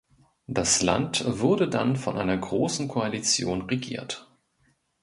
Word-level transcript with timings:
Das 0.47 0.81
Land 0.81 1.23
wurde 1.27 1.69
dann 1.69 1.95
von 1.95 2.17
einer 2.17 2.35
Großen 2.35 2.87
Koalition 2.87 3.69
regiert. 3.69 4.31